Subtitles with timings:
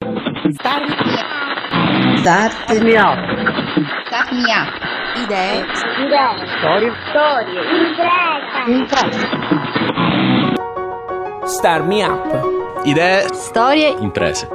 [0.00, 0.86] Start
[2.18, 3.18] Start me up.
[4.06, 4.68] Start me up.
[5.16, 5.64] Idee.
[6.58, 6.92] Storie.
[7.08, 7.60] Storie.
[8.66, 9.26] Impresa.
[11.46, 12.84] Star Me Up.
[12.84, 13.88] Idee, Storie.
[13.98, 14.48] imprese.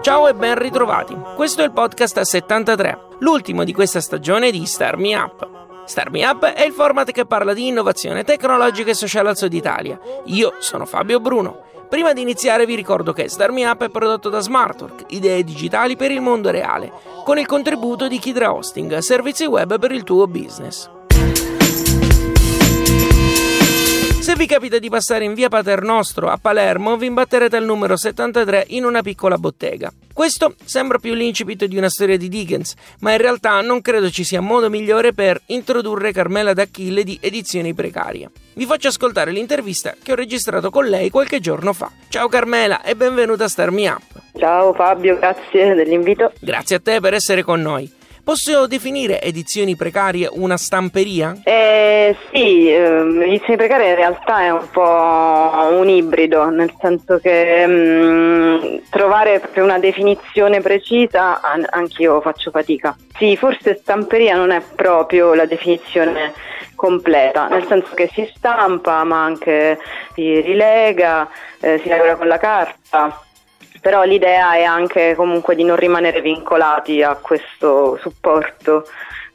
[0.00, 1.16] Ciao e ben ritrovati.
[1.36, 5.57] Questo è il podcast 73, l'ultimo di questa stagione di Star Me Up.
[5.88, 9.54] Star Me Up è il format che parla di innovazione tecnologica e sociale al Sud
[9.54, 9.98] Italia.
[10.26, 11.64] Io sono Fabio Bruno.
[11.88, 15.96] Prima di iniziare vi ricordo che Star Me Up è prodotto da Smartwork, idee digitali
[15.96, 16.92] per il mondo reale,
[17.24, 20.90] con il contributo di Kidra Hosting, servizi web per il tuo business.
[24.20, 28.66] Se vi capita di passare in via Paternostro a Palermo, vi imbatterete al numero 73
[28.68, 29.90] in una piccola bottega.
[30.18, 34.24] Questo sembra più l'incipit di una storia di Dickens, ma in realtà non credo ci
[34.24, 38.28] sia modo migliore per introdurre Carmela D'Achille di Edizioni Precarie.
[38.54, 41.92] Vi faccio ascoltare l'intervista che ho registrato con lei qualche giorno fa.
[42.08, 44.02] Ciao Carmela e benvenuta a Star Me Up.
[44.36, 46.32] Ciao Fabio, grazie dell'invito.
[46.40, 47.88] Grazie a te per essere con noi.
[48.28, 51.34] Posso definire Edizioni Precarie una stamperia?
[51.44, 57.66] Eh, sì, ehm, Edizioni Precarie in realtà è un po' un ibrido, nel senso che
[57.66, 62.94] mh, trovare proprio una definizione precisa an- anch'io faccio fatica.
[63.16, 66.34] Sì, forse stamperia non è proprio la definizione
[66.74, 69.78] completa, nel senso che si stampa ma anche
[70.12, 71.26] si rilega,
[71.60, 73.22] eh, si lavora con la carta
[73.80, 78.86] però l'idea è anche comunque di non rimanere vincolati a questo supporto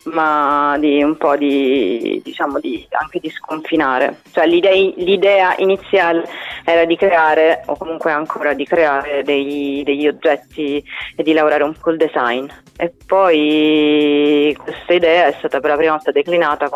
[0.05, 6.27] ma di un po' di diciamo di, anche di sconfinare cioè l'idea, l'idea, iniziale
[6.65, 10.83] era di creare o comunque ancora di creare dei, degli oggetti
[11.15, 15.75] e di lavorare un po' col design e poi questa idea è stata per la
[15.75, 16.69] prima volta declinata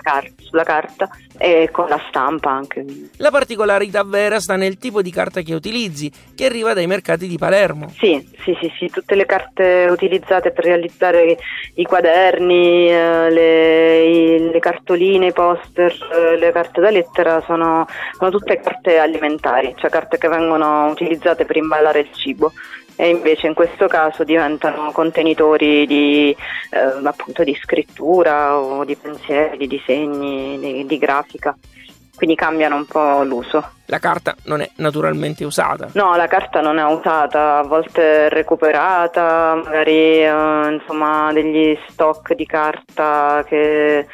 [0.00, 2.84] car- sulla carta e con la stampa anche.
[3.18, 7.36] La particolarità vera sta nel tipo di carta che utilizzi, che arriva dai mercati di
[7.36, 7.92] Palermo.
[7.98, 8.88] Sì, sì, sì, sì.
[8.88, 11.36] tutte le carte utilizzate per realizzare
[11.74, 12.55] i quaderni,
[12.88, 17.86] eh, le, le, cartoline, i poster, eh, le carte da lettera sono,
[18.16, 22.52] sono tutte carte alimentari, cioè carte che vengono utilizzate per imballare il cibo.
[22.98, 26.34] E invece in questo caso diventano contenitori di,
[26.70, 31.54] eh, appunto di scrittura o di pensieri, di disegni, di, di grafica
[32.16, 33.70] quindi cambiano un po' l'uso.
[33.86, 35.90] La carta non è naturalmente usata?
[35.92, 42.34] No, la carta non è usata, a volte è recuperata, magari eh, insomma degli stock
[42.34, 44.06] di carta che...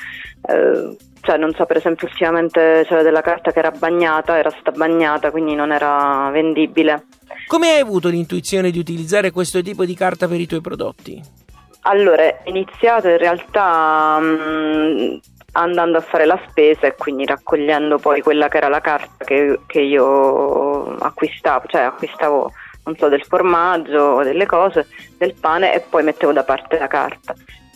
[0.42, 4.72] Eh, cioè non so per esempio ultimamente c'era della carta che era bagnata, era stata
[4.72, 7.06] bagnata quindi non era vendibile.
[7.46, 11.22] Come hai avuto l'intuizione di utilizzare questo tipo di carta per i tuoi prodotti?
[11.84, 15.20] Allora, è iniziato in realtà mh,
[15.52, 19.60] andando a fare la spesa e quindi raccogliendo poi quella che era la carta che,
[19.66, 22.52] che io acquistavo, cioè acquistavo
[22.84, 27.34] non so del formaggio, delle cose, del pane e poi mettevo da parte la carta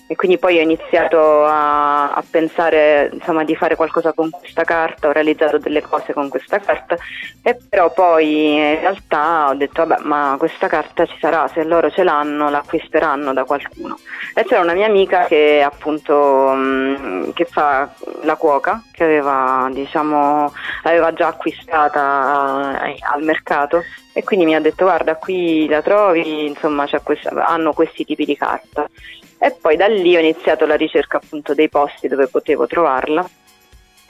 [0.09, 5.09] e quindi poi ho iniziato a, a pensare insomma, di fare qualcosa con questa carta,
[5.09, 6.97] ho realizzato delle cose con questa carta.
[7.43, 11.91] E però poi in realtà ho detto vabbè ma questa carta ci sarà, se loro
[11.91, 13.99] ce l'hanno l'acquisteranno da qualcuno.
[14.35, 17.91] E c'era una mia amica che appunto mh, che fa
[18.23, 20.53] la cuoca che aveva diciamo
[20.83, 23.83] l'aveva già acquistata eh, al mercato.
[24.13, 28.35] E quindi mi ha detto guarda qui la trovi insomma questa, hanno questi tipi di
[28.35, 28.89] carta
[29.39, 33.29] e poi da lì ho iniziato la ricerca appunto dei posti dove potevo trovarla.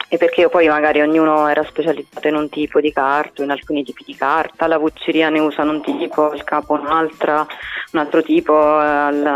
[0.09, 4.05] E perché poi magari ognuno era specializzato in un tipo di carta, in alcuni tipi
[4.07, 7.45] di carta, la vucceria ne usano un tipo, il capo un'altra,
[7.93, 9.27] un altro tipo, al,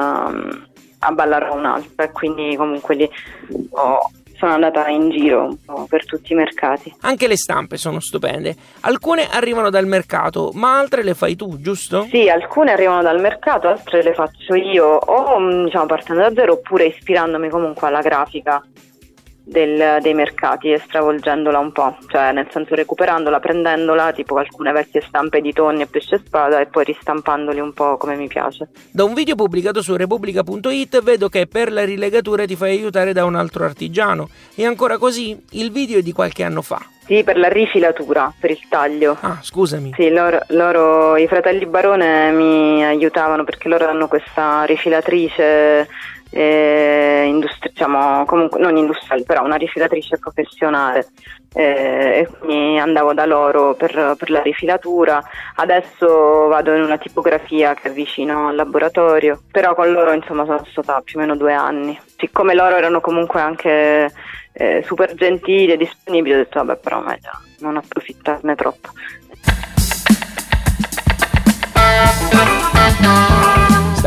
[1.00, 2.04] a ballare un'altra.
[2.04, 3.10] E quindi comunque lì
[3.70, 6.92] ho, sono andata in giro un po' per tutti i mercati.
[7.02, 8.56] Anche le stampe sono stupende.
[8.80, 12.06] Alcune arrivano dal mercato, ma altre le fai tu, giusto?
[12.10, 16.86] Sì, alcune arrivano dal mercato, altre le faccio io o diciamo partendo da zero oppure
[16.86, 18.62] ispirandomi comunque alla grafica
[19.50, 25.02] del, dei mercati e stravolgendola un po', cioè nel senso recuperandola, prendendola, tipo alcune vecchie
[25.02, 28.69] stampe di tonni e pesce spada e poi ristampandoli un po' come mi piace.
[28.91, 33.25] Da un video pubblicato su repubblica.it vedo che per la rilegatura ti fai aiutare da
[33.25, 36.81] un altro artigiano e ancora così il video è di qualche anno fa.
[37.11, 39.17] Sì, per la rifilatura, per il taglio.
[39.19, 39.94] Ah, scusami.
[39.96, 45.88] Sì, loro, loro, i fratelli Barone mi aiutavano perché loro hanno questa rifilatrice
[46.31, 51.09] eh, industri- diciamo, comunque non industriale, però una rifilatrice professionale
[51.55, 55.23] eh, e quindi andavo da loro per, per, la rifilatura.
[55.56, 60.65] Adesso vado in una tipografia che è vicino al laboratorio, però con loro insomma sono
[60.71, 61.99] stata più o meno due anni.
[62.17, 64.12] Siccome loro erano comunque anche
[64.53, 67.31] eh, super gentili e disponibili, ho detto vabbè però meglio
[67.61, 68.88] non approfittarne troppo.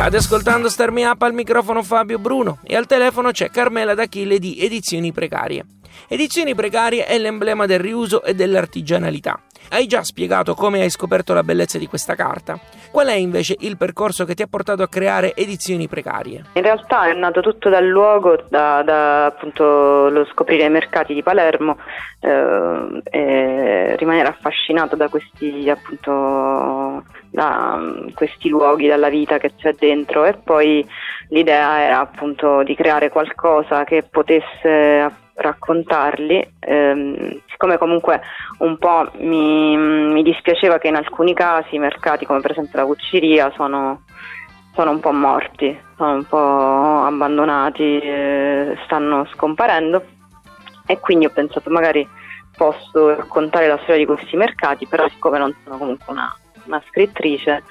[0.03, 4.59] State ascoltando Starmi Up al microfono Fabio Bruno e al telefono c'è Carmela D'Achille di
[4.59, 5.65] Edizioni Precarie.
[6.09, 9.41] Edizioni Precarie è l'emblema del riuso e dell'artigianalità.
[9.73, 12.59] Hai già spiegato come hai scoperto la bellezza di questa carta.
[12.91, 16.43] Qual è invece il percorso che ti ha portato a creare edizioni precarie?
[16.53, 21.23] In realtà è nato tutto dal luogo, da, da appunto lo scoprire i mercati di
[21.23, 21.77] Palermo
[22.19, 27.79] eh, e rimanere affascinato da questi appunto da
[28.13, 30.87] questi luoghi, dalla vita che c'è dentro e poi
[31.29, 38.21] l'idea era appunto di creare qualcosa che potesse raccontarli, ehm, siccome comunque
[38.59, 42.85] un po' mi, mi, dispiaceva che in alcuni casi i mercati come per esempio la
[42.85, 44.03] cucceria sono,
[44.73, 50.05] sono un po' morti, sono un po' abbandonati, eh, stanno scomparendo.
[50.85, 52.07] E quindi ho pensato magari
[52.55, 57.63] posso raccontare la storia di questi mercati, però siccome non sono comunque una, una scrittrice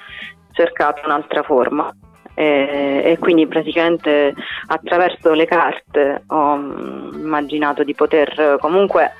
[0.53, 1.94] ho cercato un'altra forma
[2.34, 4.34] e, e, quindi praticamente
[4.67, 9.12] attraverso le carte ho mm, immaginato di poter comunque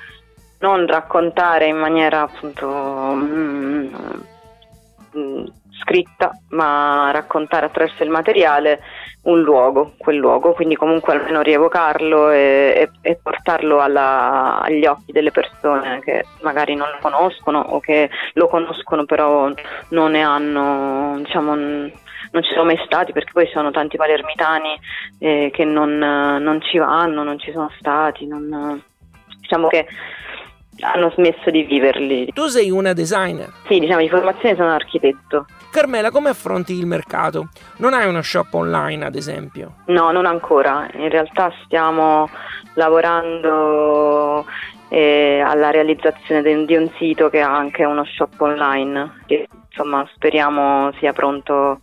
[0.59, 3.93] non raccontare in maniera appunto mm,
[5.17, 5.45] mm,
[5.81, 8.79] scritta, ma raccontare attraverso il materiale
[9.23, 15.11] un luogo, quel luogo, quindi comunque almeno rievocarlo e, e, e portarlo alla, agli occhi
[15.11, 19.49] delle persone che magari non lo conoscono o che lo conoscono però
[19.89, 21.55] non ne hanno, diciamo,
[22.33, 24.79] non ci sono mai stati perché poi ci sono tanti palermitani
[25.19, 28.81] eh, che non, non, ci vanno, non ci sono stati, non,
[29.39, 29.87] diciamo che
[30.81, 32.31] hanno smesso di viverli.
[32.33, 33.51] Tu sei una designer?
[33.67, 35.45] Sì, diciamo di formazione sono architetto.
[35.71, 37.49] Carmela, come affronti il mercato?
[37.77, 39.75] Non hai uno shop online, ad esempio?
[39.87, 40.89] No, non ancora.
[40.93, 42.27] In realtà stiamo
[42.73, 44.45] lavorando
[44.89, 50.91] eh, alla realizzazione di un sito che ha anche uno shop online, che insomma speriamo
[50.99, 51.81] sia pronto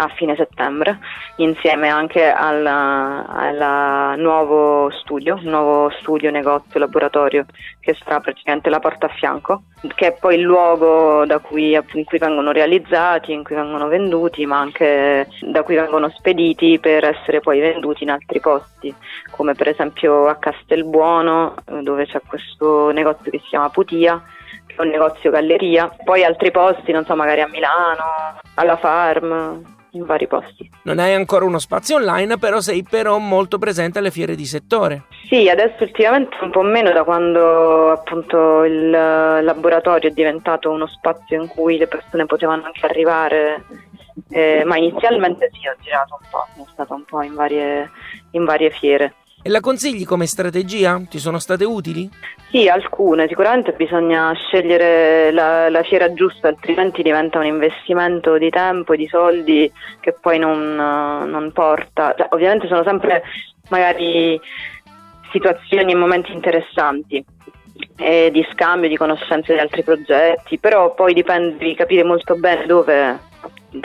[0.00, 0.98] a fine settembre,
[1.36, 7.44] insieme anche al nuovo studio, nuovo studio, negozio, laboratorio
[7.80, 9.62] che sarà praticamente la porta a fianco,
[9.94, 14.58] che è poi il luogo cui, in cui vengono realizzati, in cui vengono venduti, ma
[14.58, 18.94] anche da cui vengono spediti per essere poi venduti in altri posti,
[19.30, 24.22] come per esempio a Castelbuono, dove c'è questo negozio che si chiama Putia
[24.78, 30.26] un negozio galleria, poi altri posti, non so, magari a Milano, alla Farm, in vari
[30.26, 30.68] posti.
[30.82, 35.04] Non hai ancora uno spazio online, però sei però molto presente alle fiere di settore.
[35.28, 41.40] Sì, adesso ultimamente un po' meno da quando appunto il laboratorio è diventato uno spazio
[41.40, 43.64] in cui le persone potevano anche arrivare,
[44.30, 47.90] eh, ma inizialmente sì, ho girato un po', sono stata un po' in varie,
[48.32, 49.14] in varie fiere.
[49.42, 51.00] E la consigli come strategia?
[51.08, 52.08] Ti sono state utili?
[52.50, 53.26] Sì, alcune.
[53.26, 59.06] Sicuramente bisogna scegliere la, la, fiera giusta, altrimenti diventa un investimento di tempo e di
[59.06, 62.14] soldi che poi non, non porta.
[62.16, 63.22] Cioè, ovviamente sono sempre
[63.70, 64.38] magari
[65.30, 67.24] situazioni e momenti interessanti
[67.96, 72.66] eh, di scambio, di conoscenze di altri progetti, però poi dipende di capire molto bene
[72.66, 73.28] dove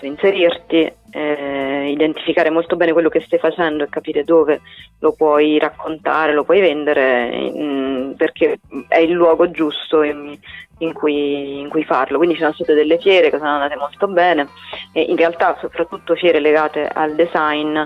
[0.02, 4.60] inserirti eh, identificare molto bene quello che stai facendo e capire dove
[5.00, 8.60] lo puoi raccontare, lo puoi vendere, in, perché
[8.90, 10.38] è il luogo giusto in,
[10.80, 12.18] in, cui, in, cui, farlo.
[12.18, 14.50] Quindi ci sono state delle fiere che sono andate molto bene
[14.92, 17.78] e in realtà soprattutto fiere legate al design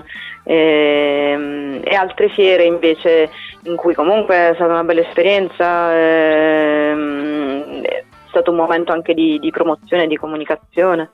[0.42, 3.30] ehm, e altre fiere invece
[3.64, 5.94] in cui comunque è stata una bella esperienza.
[5.94, 11.10] Ehm, è stato un momento anche di, di promozione, di comunicazione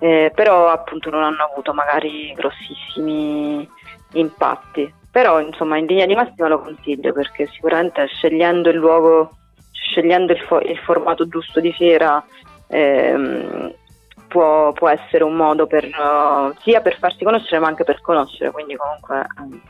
[0.00, 3.68] eh, però appunto non hanno avuto magari grossissimi
[4.14, 4.92] impatti.
[5.10, 9.36] Però insomma in linea di massima lo consiglio perché sicuramente scegliendo il luogo,
[9.72, 12.24] scegliendo il, fo- il formato giusto di fiera
[12.68, 13.74] ehm,
[14.28, 18.52] può, può, essere un modo per, uh, sia per farsi conoscere ma anche per conoscere,
[18.52, 19.60] quindi comunque um,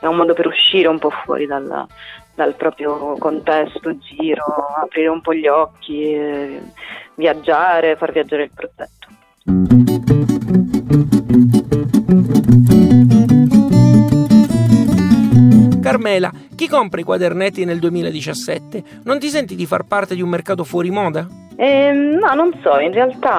[0.00, 1.86] è un modo per uscire un po' fuori dal,
[2.34, 4.44] dal proprio contesto, giro,
[4.82, 6.62] aprire un po' gli occhi, eh,
[7.16, 9.19] viaggiare, far viaggiare il progetto.
[15.80, 18.82] Carmela, chi compra i quadernetti nel 2017?
[19.04, 21.26] Non ti senti di far parte di un mercato fuori moda?
[21.56, 23.32] Eh, no, non so, in realtà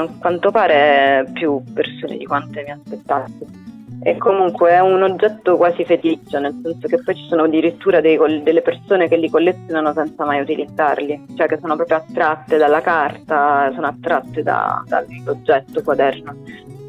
[0.00, 3.65] a quanto pare più persone di quante mi aspettassi
[4.06, 8.16] e comunque è un oggetto quasi feticcio, nel senso che poi ci sono addirittura dei,
[8.40, 13.68] delle persone che li collezionano senza mai utilizzarli, cioè che sono proprio attratte dalla carta,
[13.74, 16.36] sono attratte da, dall'oggetto quaderno.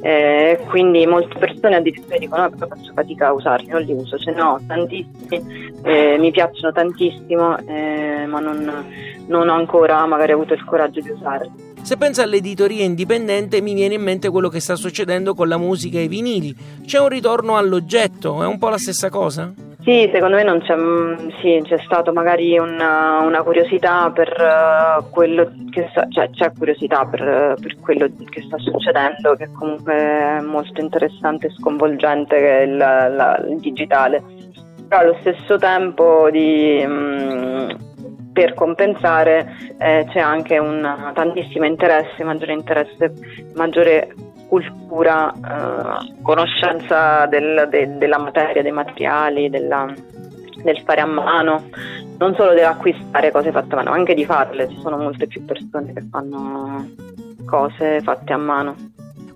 [0.04, 4.20] Eh, quindi molte persone addirittura dicono no, però faccio fatica a usarli, non li uso,
[4.20, 8.86] ce ne ho tantissimi, eh, mi piacciono tantissimo, eh, ma non,
[9.26, 11.67] non ho ancora magari avuto il coraggio di usarli.
[11.82, 15.98] Se penso all'editoria indipendente mi viene in mente quello che sta succedendo con la musica
[15.98, 16.56] e i vinili.
[16.86, 19.54] C'è un ritorno all'oggetto, è un po' la stessa cosa?
[19.88, 25.10] Sì, secondo me non c'è, mm, sì, c'è stato magari una, una curiosità per uh,
[25.12, 30.42] quello che sta, cioè c'è curiosità per, per, quello che sta succedendo, che comunque è
[30.42, 32.36] molto interessante e sconvolgente
[32.68, 34.22] il, la, il digitale.
[34.90, 37.74] Però allo stesso tempo di, um,
[38.38, 43.12] per compensare eh, c'è anche un tantissimo interesse, maggiore interesse,
[43.56, 44.14] maggiore
[44.48, 49.92] cultura, eh, conoscenza del, de, della materia, dei materiali, della,
[50.62, 51.64] del fare a mano,
[52.20, 54.70] non solo dell'acquistare cose fatte a mano, ma anche di farle.
[54.70, 56.92] Ci sono molte più persone che fanno
[57.44, 58.76] cose fatte a mano.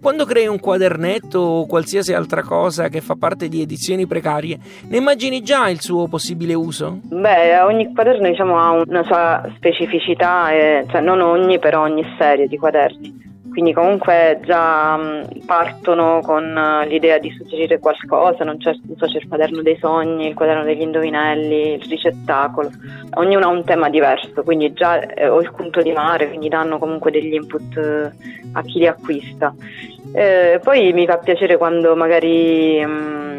[0.01, 4.97] Quando crei un quadernetto o qualsiasi altra cosa che fa parte di edizioni precarie, ne
[4.97, 7.01] immagini già il suo possibile uso?
[7.03, 12.47] Beh, ogni quaderno diciamo, ha una sua specificità, e, cioè non ogni, però ogni serie
[12.47, 18.73] di quaderni quindi comunque già um, partono con uh, l'idea di suggerire qualcosa, non, c'è,
[18.83, 22.69] non so, c'è il quaderno dei sogni, il quaderno degli indovinelli, il ricettacolo,
[23.15, 26.77] ognuno ha un tema diverso, quindi già eh, ho il punto di mare, quindi danno
[26.77, 28.09] comunque degli input uh,
[28.53, 29.53] a chi li acquista.
[30.13, 32.81] Eh, poi mi fa piacere quando magari...
[32.83, 33.30] Um,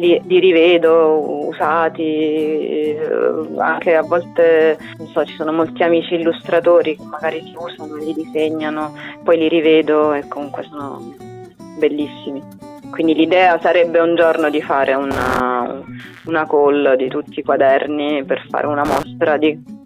[0.00, 2.98] li, li, rivedo usati, eh,
[3.58, 4.78] anche a volte
[5.12, 10.12] so, ci sono molti amici illustratori che magari li usano, li disegnano, poi li rivedo
[10.14, 11.14] e comunque sono
[11.78, 12.42] bellissimi.
[12.90, 15.80] Quindi l'idea sarebbe un giorno di fare una,
[16.24, 19.78] una call di tutti i quaderni per fare una mostra di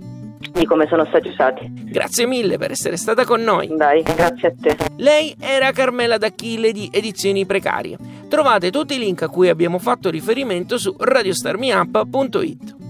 [0.52, 1.70] di come sono stati usati.
[1.70, 3.74] Grazie mille per essere stata con noi.
[3.76, 4.76] Dai, grazie a te.
[4.96, 7.96] Lei era Carmela D'Achille di Edizioni Precarie.
[8.28, 12.82] Trovate tutti i link a cui abbiamo fatto riferimento su radiostarmiup.it.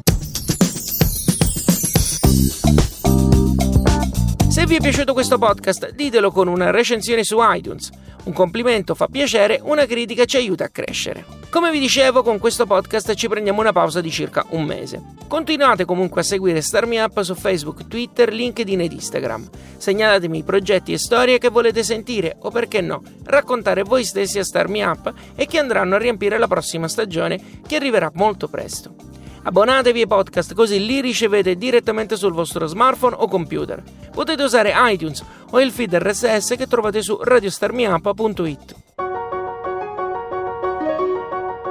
[4.64, 7.90] Se vi è piaciuto questo podcast, ditelo con una recensione su iTunes.
[8.24, 11.22] Un complimento fa piacere, una critica ci aiuta a crescere.
[11.50, 15.02] Come vi dicevo, con questo podcast ci prendiamo una pausa di circa un mese.
[15.28, 19.46] Continuate comunque a seguire Starmi Up su Facebook, Twitter, LinkedIn ed Instagram.
[19.76, 24.44] Segnalatemi i progetti e storie che volete sentire o perché no, raccontare voi stessi a
[24.44, 29.13] Starmi Up e che andranno a riempire la prossima stagione che arriverà molto presto.
[29.46, 33.82] Abbonatevi ai podcast così li ricevete direttamente sul vostro smartphone o computer.
[34.10, 38.76] Potete usare iTunes o il feed RSS che trovate su radiostarmiup.it.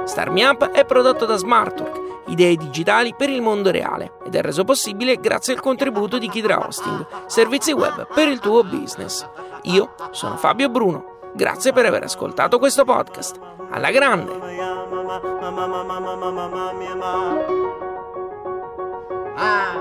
[0.04, 5.16] StarmiUp è prodotto da Smartwork, idee digitali per il mondo reale, ed è reso possibile
[5.16, 9.26] grazie al contributo di Kidra Hosting, servizi web per il tuo business.
[9.62, 11.32] Io sono Fabio Bruno.
[11.34, 13.40] Grazie per aver ascoltato questo podcast.
[13.70, 14.73] Alla grande!
[14.94, 17.12] mama mama mama mama mama mama mama.
[19.36, 19.74] Ah.